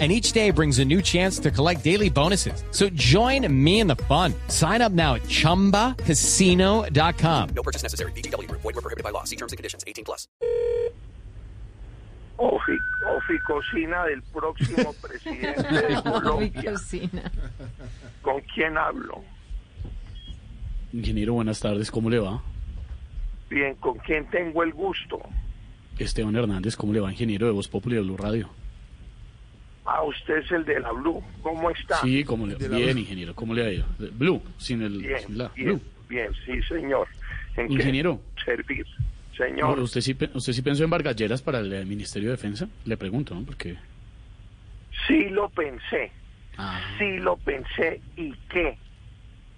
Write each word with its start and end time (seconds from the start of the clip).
and 0.00 0.10
each 0.10 0.32
day 0.32 0.50
brings 0.50 0.80
a 0.80 0.84
new 0.84 1.00
chance 1.00 1.38
to 1.38 1.52
collect 1.52 1.84
daily 1.84 2.10
bonuses. 2.10 2.64
So 2.72 2.88
join 2.90 3.46
me 3.48 3.78
in 3.78 3.86
the 3.86 3.94
fun. 4.08 4.34
Sign 4.48 4.82
up 4.82 4.90
now 4.90 5.14
at 5.14 5.22
ChumbaCasino.com. 5.28 7.48
No 7.54 7.62
purchase 7.62 7.84
necessary. 7.84 8.10
BGW. 8.12 8.50
Void 8.50 8.64
were 8.64 8.72
prohibited 8.82 9.04
by 9.04 9.10
law. 9.10 9.22
See 9.22 9.36
terms 9.36 9.52
and 9.52 9.56
conditions. 9.56 9.84
18 9.86 10.04
plus. 10.04 10.26
Ofi- 12.36 12.80
Oficocina 13.16 14.04
del 14.06 14.20
próximo 14.22 14.92
presidente 15.00 15.62
de 15.62 16.02
Colombia. 16.02 16.72
cocina. 16.72 17.30
¿Con 18.22 18.40
quién 18.52 18.76
hablo? 18.76 19.22
Ingeniero, 20.92 21.34
buenas 21.34 21.60
tardes, 21.60 21.92
¿cómo 21.92 22.10
le 22.10 22.18
va? 22.18 22.42
Bien, 23.50 23.76
¿con 23.76 23.98
quién 23.98 24.28
tengo 24.30 24.62
el 24.64 24.72
gusto? 24.72 25.20
Esteban 25.98 26.34
Hernández, 26.34 26.74
¿cómo 26.76 26.92
le 26.92 26.98
va, 27.00 27.10
ingeniero 27.12 27.46
de 27.46 27.52
Voz 27.52 27.68
Populi 27.68 27.94
de 27.96 28.02
Blue 28.02 28.16
Radio? 28.16 28.48
Ah, 29.86 30.02
usted 30.02 30.38
es 30.38 30.50
el 30.50 30.64
de 30.64 30.80
la 30.80 30.92
Blue. 30.92 31.22
¿Cómo 31.42 31.70
está? 31.70 31.96
Sí, 31.98 32.24
¿cómo 32.24 32.46
le 32.46 32.54
Bien, 32.56 32.96
ingeniero, 32.96 33.34
¿cómo 33.34 33.52
le 33.54 33.64
ha 33.66 33.70
ido? 33.72 33.84
Blue, 34.12 34.42
sin 34.56 34.82
el 34.82 34.98
Bien, 34.98 35.18
sin 35.20 35.38
la 35.38 35.48
bien, 35.48 35.66
Blue. 35.68 35.80
bien, 36.08 36.32
sí, 36.46 36.62
señor. 36.62 37.06
¿En 37.56 37.68
qué 37.68 37.74
Ingeniero. 37.74 38.20
servir? 38.44 38.86
No, 38.86 39.44
Señor, 39.46 39.80
¿usted, 39.80 40.00
sí, 40.00 40.16
¿Usted 40.32 40.52
sí 40.52 40.62
pensó 40.62 40.84
en 40.84 40.90
Vargalleras 40.90 41.42
para 41.42 41.58
el 41.58 41.86
Ministerio 41.86 42.28
de 42.30 42.36
Defensa? 42.36 42.68
Le 42.84 42.96
pregunto, 42.96 43.34
¿no? 43.34 43.42
Porque... 43.44 43.76
sí 45.08 45.28
lo 45.28 45.48
pensé, 45.48 46.12
Ah, 46.56 46.80
sí 46.98 47.18
lo 47.18 47.36
pensé. 47.38 48.00
¿Y 48.16 48.32
qué? 48.48 48.78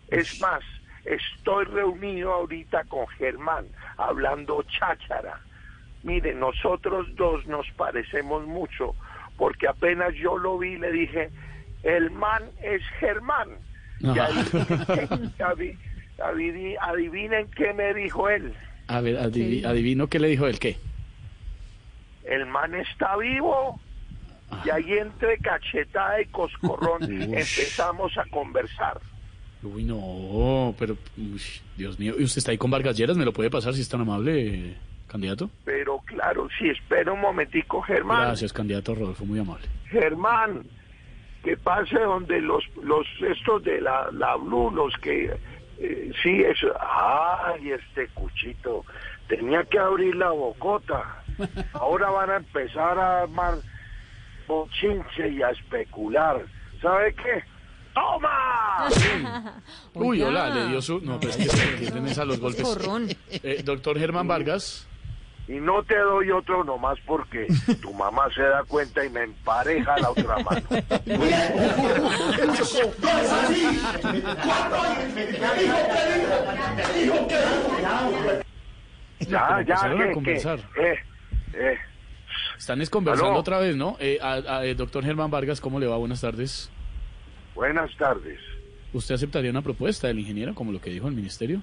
Es 0.08 0.40
más, 0.40 0.60
estoy 1.04 1.66
reunido 1.66 2.32
ahorita 2.32 2.84
con 2.84 3.06
Germán, 3.18 3.66
hablando 3.98 4.62
cháchara. 4.78 5.40
Mire, 6.04 6.34
nosotros 6.34 7.06
dos 7.16 7.46
nos 7.46 7.66
parecemos 7.76 8.46
mucho, 8.46 8.94
porque 9.36 9.68
apenas 9.68 10.14
yo 10.14 10.38
lo 10.38 10.58
vi, 10.58 10.76
le 10.78 10.90
dije, 10.92 11.30
el 11.82 12.10
man 12.10 12.42
es 12.62 12.82
Germán. 13.00 13.48
Y 14.00 14.06
adivinen, 14.18 15.32
qué- 15.36 15.44
avi- 15.44 15.78
adivinen- 16.18 16.76
adivinen 16.80 17.50
qué 17.56 17.72
me 17.72 17.94
dijo 17.94 18.28
él. 18.28 18.52
a 18.88 19.00
ver, 19.00 19.16
adivi- 19.16 19.64
adivino 19.64 20.06
qué 20.08 20.18
le 20.18 20.28
dijo 20.28 20.46
él, 20.46 20.58
¿qué? 20.58 20.76
El 22.24 22.46
man 22.46 22.74
está 22.74 23.16
vivo. 23.16 23.80
Y 24.64 24.70
ahí 24.70 24.92
entre 24.98 25.38
cachetada 25.38 26.20
y 26.20 26.26
coscorrón 26.26 27.02
empezamos 27.22 28.16
a 28.16 28.24
conversar. 28.30 29.00
Uy, 29.62 29.82
no, 29.84 30.74
pero... 30.78 30.96
uy, 31.16 31.40
Dios 31.76 31.98
mío, 31.98 32.14
¿y 32.18 32.22
usted 32.22 32.38
está 32.38 32.52
ahí 32.52 32.58
con 32.58 32.70
Vargalleras? 32.70 33.16
¿Me 33.16 33.24
lo 33.24 33.32
puede 33.32 33.50
pasar 33.50 33.74
si 33.74 33.80
es 33.80 33.88
tan 33.88 34.00
amable, 34.02 34.74
candidato? 35.08 35.50
Pero 35.64 35.95
claro, 36.06 36.48
si 36.58 36.70
espera 36.70 37.12
un 37.12 37.20
momentico, 37.20 37.82
Germán. 37.82 38.22
Gracias, 38.22 38.52
candidato 38.52 38.94
Rodolfo, 38.94 39.24
muy 39.24 39.38
amable. 39.38 39.66
Germán, 39.90 40.62
que 41.44 41.56
pase 41.56 41.98
donde 41.98 42.40
los 42.40 42.64
los 42.82 43.06
estos 43.20 43.62
de 43.62 43.80
la, 43.80 44.10
la 44.12 44.36
Blue, 44.36 44.70
los 44.70 44.94
que 44.96 45.38
eh, 45.78 46.12
sí 46.22 46.42
es 46.42 46.58
ay 46.80 47.72
este 47.72 48.08
cuchito 48.08 48.84
tenía 49.28 49.64
que 49.64 49.78
abrir 49.78 50.14
la 50.16 50.30
bocota. 50.30 51.22
Ahora 51.74 52.10
van 52.10 52.30
a 52.30 52.36
empezar 52.36 52.98
a 52.98 53.22
armar 53.22 53.54
bochinche 54.46 55.28
y 55.28 55.42
a 55.42 55.50
especular. 55.50 56.44
¿Sabe 56.80 57.14
qué? 57.14 57.44
¡Toma! 57.94 58.88
Uy, 59.94 60.22
hola, 60.22 60.50
le 60.50 60.68
dio 60.68 60.82
su... 60.82 61.00
No, 61.00 61.18
pues 61.18 61.38
es 61.38 61.50
que 61.50 61.56
se 61.56 61.84
entienden 61.84 62.20
a 62.20 62.24
los 62.24 62.38
golpes. 62.38 62.78
Eh, 63.42 63.62
doctor 63.64 63.98
Germán 63.98 64.28
Vargas. 64.28 64.86
Y 65.48 65.60
no 65.60 65.82
te 65.84 65.96
doy 65.96 66.30
otro 66.32 66.64
nomás 66.64 66.98
porque 67.06 67.46
tu 67.80 67.92
mamá 67.94 68.28
se 68.34 68.42
da 68.42 68.64
cuenta 68.64 69.04
y 69.04 69.10
me 69.10 69.22
empareja 69.22 69.96
la 69.98 70.10
otra 70.10 70.38
mano. 70.40 70.62
Ya, 79.20 79.62
ya, 79.66 79.96
que, 79.96 80.12
conversar. 80.12 80.58
eh, 80.76 80.94
eh, 81.54 81.78
Están 82.58 82.80
es 82.82 82.90
conversando 82.90 83.30
Aló. 83.30 83.40
otra 83.40 83.58
vez, 83.58 83.74
¿no? 83.76 83.96
Eh, 83.98 84.18
a- 84.20 84.34
a- 84.58 84.64
eh, 84.66 84.74
doctor 84.74 85.02
Germán 85.04 85.30
Vargas, 85.30 85.60
¿cómo 85.60 85.80
le 85.80 85.86
va? 85.86 85.96
Buenas 85.96 86.20
tardes. 86.20 86.70
buenas 87.54 87.90
tardes. 87.96 88.38
¿Usted 88.92 89.14
aceptaría 89.14 89.50
una 89.50 89.62
propuesta 89.62 90.06
del 90.08 90.18
ingeniero, 90.18 90.54
como 90.54 90.72
lo 90.72 90.80
que 90.80 90.90
dijo 90.90 91.08
el 91.08 91.14
ministerio? 91.14 91.62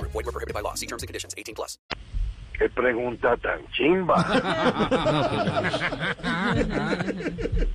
Void 0.13 0.25
were 0.25 0.31
prohibited 0.31 0.53
by 0.53 0.61
law. 0.61 0.73
See 0.75 0.87
terms 0.87 1.03
and 1.03 1.07
conditions. 1.07 1.33
18 1.37 1.55
plus. 1.55 1.77
Qué 2.57 2.69
pregunta 2.69 3.35
tan 3.37 3.65
chimba. 3.71 4.15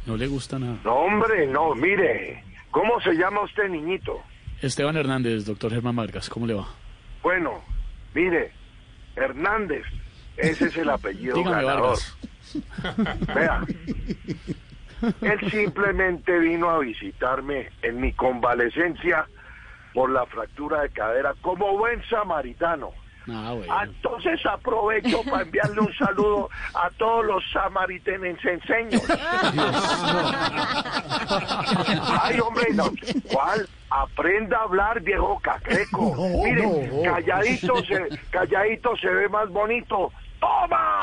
No 0.07 0.17
le 0.17 0.27
gusta 0.29 0.59
nada. 0.59 0.79
No, 0.85 0.95
hombre, 0.95 1.47
no, 1.49 1.75
mire. 1.75 2.45
¿Cómo 2.71 3.01
se 3.01 3.15
llama 3.15 3.41
usted, 3.43 3.69
niñito? 3.69 4.23
Esteban 4.63 4.97
Hernández, 4.97 5.45
doctor 5.45 5.73
Germán 5.73 5.97
Vargas, 5.97 6.29
¿cómo 6.29 6.47
le 6.47 6.55
va? 6.55 6.69
Bueno, 7.23 7.63
mire, 8.15 8.53
Hernández, 9.17 9.85
ese 10.37 10.67
es 10.67 10.77
el 10.77 10.91
apellido 10.91 11.37
Dígame, 11.37 11.57
ganador. 11.65 11.97
Vargas. 11.97 13.35
Vea, 13.35 13.65
él 15.23 15.51
simplemente 15.51 16.39
vino 16.39 16.71
a 16.71 16.79
visitarme 16.79 17.71
en 17.83 18.01
mi 18.01 18.13
convalecencia 18.13 19.27
por 19.97 20.11
la 20.11 20.27
fractura 20.27 20.83
de 20.83 20.91
cadera 20.91 21.35
como 21.41 21.79
buen 21.79 22.07
samaritano. 22.11 22.91
Ah, 23.31 23.55
bueno. 23.57 23.83
Entonces 23.83 24.39
aprovecho 24.45 25.23
para 25.25 25.43
enviarle 25.43 25.81
un 25.81 25.95
saludo 25.95 26.51
a 26.75 26.91
todos 26.99 27.25
los 27.25 27.43
samaritano-enseños. 27.51 29.03
Ay, 32.23 32.39
hombre, 32.41 32.75
no. 32.75 32.91
¿cuál? 33.33 33.67
Aprenda 33.89 34.59
a 34.59 34.65
hablar, 34.65 35.01
viejo 35.01 35.41
cacreco. 35.41 36.15
Mire, 36.45 36.91
calladito, 37.03 37.83
se, 37.87 38.07
calladito 38.29 38.95
se 38.99 39.09
ve 39.09 39.31
más 39.31 39.49
bonito. 39.49 40.13
¡Toma! 40.39 41.01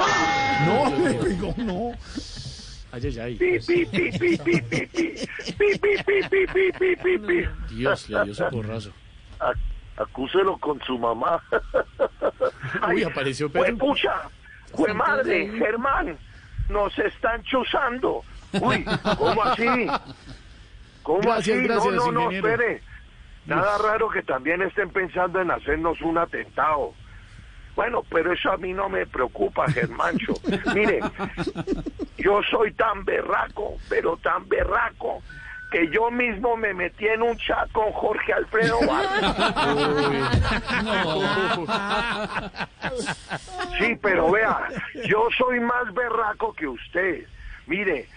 Ay, 2.94 3.02
ay, 3.08 3.20
ay. 3.20 3.36
Pi, 3.36 3.60
pi, 3.60 3.86
pi, 3.88 4.12
pi, 4.20 4.38
pi, 4.38 4.62
pi, 4.62 4.86
pi. 4.86 5.14
Pi, 5.58 5.78
pi, 5.80 6.04
pi, 6.06 6.22
pi, 6.30 6.48
pi, 6.48 6.72
pi, 6.78 6.96
pi, 6.96 7.18
pi. 7.18 7.48
Dios, 7.76 8.08
le 8.10 8.24
dio 8.26 8.36
su 8.36 8.48
porrazo. 8.50 8.92
Ac- 9.40 9.58
Acúselo 9.98 10.58
con 10.60 10.80
su 10.82 10.98
mamá. 11.00 11.42
Uy, 12.94 13.04
apareció 13.04 13.50
Pedro. 13.52 13.78
pucha, 13.78 14.30
fue 14.76 14.94
madre, 14.94 15.50
Germán, 15.58 16.18
nos 16.70 16.98
están 17.00 17.42
chuzando. 17.44 18.24
Uy, 18.62 18.86
¿cómo 19.18 19.44
así? 19.44 19.88
¿Cómo 21.04 21.20
Gracias, 21.22 21.58
así? 21.58 21.68
gracias, 21.68 21.94
no, 21.96 22.12
no, 22.12 22.26
no, 22.26 22.32
espere. 22.32 22.82
Nada 23.46 23.78
raro 23.80 24.10
que 24.10 24.22
también 24.24 24.62
estén 24.62 24.90
pensando 24.92 25.42
en 25.42 25.50
hacernos 25.52 26.00
un 26.02 26.18
atentado. 26.18 26.94
Bueno, 27.76 28.04
pero 28.10 28.34
eso 28.34 28.52
a 28.52 28.58
mí 28.58 28.74
no 28.74 28.90
me 28.90 29.06
preocupa, 29.06 29.68
Germancho. 29.72 30.34
Mire, 30.76 31.00
yo 32.18 32.42
soy 32.50 32.74
tan 32.74 33.04
berraco, 33.04 33.78
pero 33.90 34.18
tan 34.18 34.48
berraco, 34.48 35.22
que 35.72 35.90
yo 35.90 36.12
mismo 36.12 36.56
me 36.56 36.72
metí 36.74 37.08
en 37.08 37.24
un 37.24 37.36
chat 37.38 37.72
con 37.72 37.92
Jorge 37.94 38.32
Alfredo 38.32 38.78
Vargas. 38.88 39.36
Sí, 43.80 43.98
pero 44.00 44.30
vea, 44.30 44.68
yo 45.08 45.28
soy 45.36 45.60
más 45.60 45.92
berraco 45.96 46.54
que 46.54 46.68
usted. 46.68 47.26
Mire, 47.66 48.08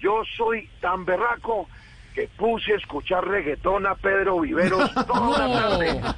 yo 0.00 0.22
soy 0.36 0.68
tan 0.82 1.06
berraco 1.06 1.68
que 2.14 2.28
puse 2.36 2.72
a 2.72 2.76
escuchar 2.76 3.26
reggaetón 3.26 3.86
a 3.86 3.94
Pedro 3.94 4.40
Viveros 4.40 4.92
toda 5.06 5.46
la 5.48 5.60
tarde. 5.60 6.00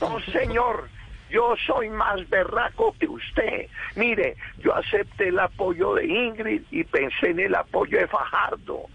No, 0.00 0.20
señor. 0.32 0.88
Yo 1.30 1.54
soy 1.66 1.90
más 1.90 2.26
berraco 2.28 2.94
que 2.98 3.06
usted. 3.06 3.66
Mire, 3.96 4.36
yo 4.58 4.74
acepté 4.74 5.28
el 5.28 5.38
apoyo 5.38 5.94
de 5.94 6.06
Ingrid 6.06 6.62
y 6.70 6.84
pensé 6.84 7.30
en 7.30 7.40
el 7.40 7.54
apoyo 7.54 7.98
de 7.98 8.06
Fajardo. 8.06 8.86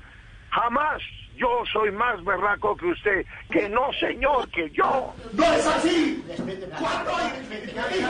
Jamás 0.49 1.01
yo 1.35 1.63
soy 1.71 1.91
más 1.91 2.23
berraco 2.23 2.75
que 2.75 2.87
usted. 2.87 3.25
Que 3.51 3.69
no, 3.69 3.91
señor, 3.99 4.49
que 4.49 4.69
yo. 4.71 5.13
¡No 5.33 5.43
es 5.43 5.65
así! 5.67 6.23
¿Cuándo 6.79 7.11
dijo 7.91 8.01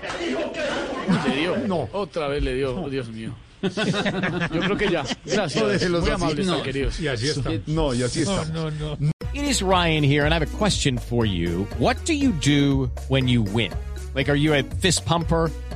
que 0.00 0.18
dijo? 0.28 0.52
que 0.52 1.28
Le 1.30 1.36
dio. 1.36 1.56
No. 1.66 1.88
Otra 1.92 2.28
vez 2.28 2.42
le 2.42 2.54
dio. 2.54 2.76
Oh, 2.80 2.90
Dios 2.90 3.08
mío. 3.08 3.34
Yo 3.70 4.60
creo 4.60 4.76
que 4.76 4.90
ya. 4.90 5.04
Gracias. 5.24 5.62
Muy 5.64 5.74
así. 5.74 6.10
amables, 6.10 6.46
No. 6.46 6.62
queridos. 6.62 7.00
Y 7.00 7.08
así 7.08 7.28
está. 7.28 7.50
No, 7.66 7.94
y 7.94 8.02
así 8.02 8.22
está. 8.22 8.44
It 9.34 9.44
is 9.44 9.62
Ryan 9.62 10.04
here, 10.04 10.24
and 10.24 10.32
I 10.32 10.38
have 10.38 10.42
a 10.42 10.58
question 10.58 10.96
for 10.98 11.26
you. 11.26 11.66
What 11.78 11.96
do 12.04 12.12
you 12.14 12.32
do 12.32 12.90
when 13.08 13.26
you 13.26 13.42
win? 13.42 13.72
Like, 14.14 14.28
are 14.28 14.36
you 14.36 14.54
a 14.54 14.62
fist 14.80 15.04
pumper? 15.04 15.50